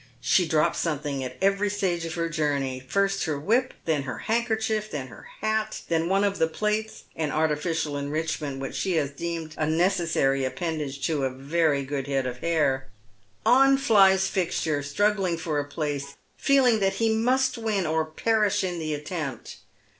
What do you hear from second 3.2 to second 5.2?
her whip, then her handkerchief^ then